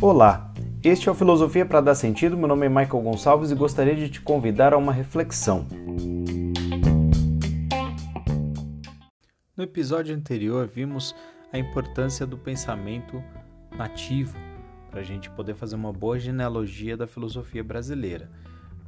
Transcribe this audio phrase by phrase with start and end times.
[0.00, 0.52] Olá,
[0.82, 2.36] este é o Filosofia para Dar Sentido.
[2.36, 5.64] Meu nome é Michael Gonçalves e gostaria de te convidar a uma reflexão.
[9.56, 11.14] No episódio anterior, vimos
[11.52, 13.22] a importância do pensamento
[13.76, 14.36] nativo
[14.90, 18.28] para a gente poder fazer uma boa genealogia da filosofia brasileira.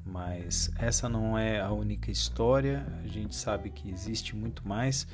[0.04, 5.06] Mas essa não é a única história, a gente sabe que existe muito mais.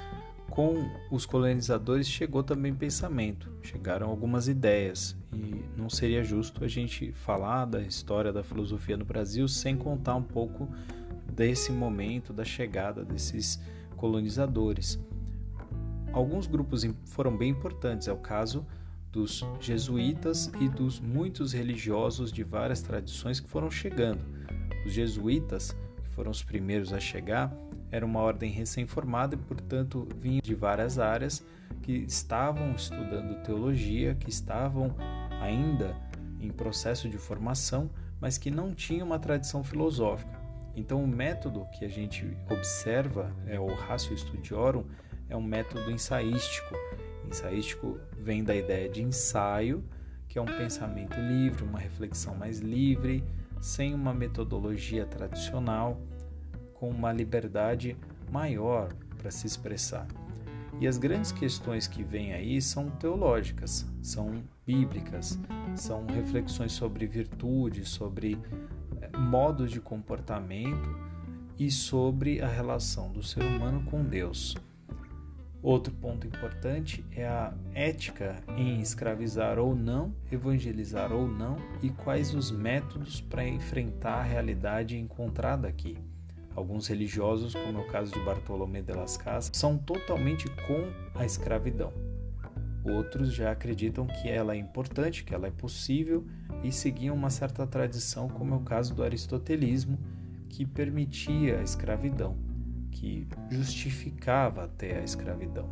[0.50, 7.12] Com os colonizadores chegou também pensamento, chegaram algumas ideias, e não seria justo a gente
[7.12, 10.68] falar da história da filosofia no Brasil sem contar um pouco
[11.32, 13.60] desse momento da chegada desses
[13.96, 14.98] colonizadores.
[16.12, 18.66] Alguns grupos foram bem importantes, é o caso
[19.12, 24.20] dos jesuítas e dos muitos religiosos de várias tradições que foram chegando.
[24.84, 27.52] Os jesuítas, que foram os primeiros a chegar,
[27.90, 31.44] era uma ordem recém-formada e, portanto, vinham de várias áreas
[31.82, 34.94] que estavam estudando teologia, que estavam
[35.40, 35.96] ainda
[36.40, 40.38] em processo de formação, mas que não tinham uma tradição filosófica.
[40.76, 44.84] Então, o método que a gente observa, é o Ratio Studiorum,
[45.28, 46.74] é um método ensaístico.
[47.26, 49.84] Ensaístico vem da ideia de ensaio,
[50.28, 53.24] que é um pensamento livre, uma reflexão mais livre,
[53.60, 56.00] sem uma metodologia tradicional,
[56.80, 57.94] com uma liberdade
[58.32, 60.08] maior para se expressar.
[60.80, 65.38] E as grandes questões que vêm aí são teológicas, são bíblicas,
[65.76, 68.38] são reflexões sobre virtude, sobre
[69.02, 70.98] eh, modos de comportamento
[71.58, 74.56] e sobre a relação do ser humano com Deus.
[75.62, 82.32] Outro ponto importante é a ética em escravizar ou não, evangelizar ou não e quais
[82.32, 85.98] os métodos para enfrentar a realidade encontrada aqui.
[86.54, 91.24] Alguns religiosos, como é o caso de Bartolomé de las Casas, são totalmente com a
[91.24, 91.92] escravidão.
[92.84, 96.26] Outros já acreditam que ela é importante, que ela é possível
[96.62, 99.98] e seguiam uma certa tradição, como é o caso do aristotelismo,
[100.48, 102.36] que permitia a escravidão
[102.90, 105.70] que justificava até a escravidão.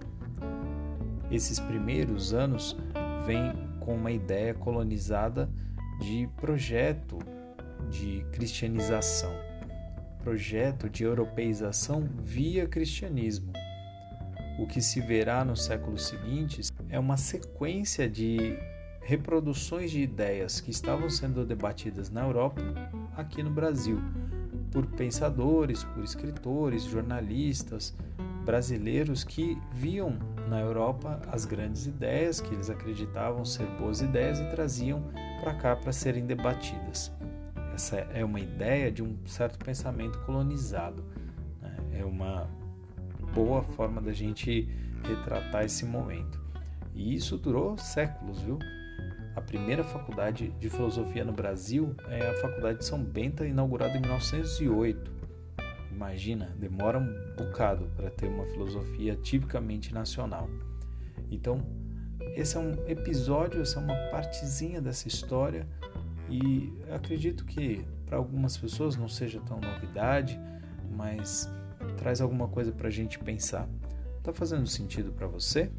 [1.30, 2.76] Esses primeiros anos
[3.26, 5.50] vêm com uma ideia colonizada
[6.00, 7.18] de projeto
[7.90, 9.32] de cristianização,
[10.22, 13.52] projeto de europeização via cristianismo.
[14.58, 18.58] O que se verá nos séculos seguintes é uma sequência de
[19.00, 22.60] reproduções de ideias que estavam sendo debatidas na Europa
[23.16, 24.00] aqui no Brasil
[24.70, 27.96] por pensadores, por escritores, jornalistas
[28.44, 30.18] brasileiros que viam
[30.48, 35.02] na Europa as grandes ideias que eles acreditavam ser boas ideias e traziam
[35.40, 37.12] para cá para serem debatidas.
[37.78, 41.04] Essa é uma ideia de um certo pensamento colonizado.
[41.62, 42.00] Né?
[42.00, 42.50] É uma
[43.32, 44.68] boa forma da gente
[45.04, 46.40] retratar esse momento.
[46.92, 48.58] E isso durou séculos, viu?
[49.36, 54.00] A primeira faculdade de filosofia no Brasil é a Faculdade de São Bento, inaugurada em
[54.00, 55.12] 1908.
[55.92, 60.50] Imagina, demora um bocado para ter uma filosofia tipicamente nacional.
[61.30, 61.64] Então,
[62.34, 65.64] esse é um episódio, essa é uma partezinha dessa história
[66.30, 70.38] e acredito que para algumas pessoas não seja tão novidade,
[70.90, 71.48] mas
[71.96, 73.68] traz alguma coisa para a gente pensar.
[74.22, 75.70] Tá fazendo sentido para você?